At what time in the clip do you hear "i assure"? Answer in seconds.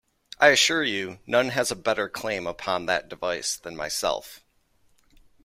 0.39-0.81